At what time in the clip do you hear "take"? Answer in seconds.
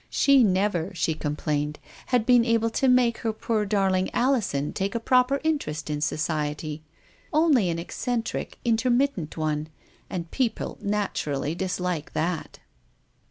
4.73-4.95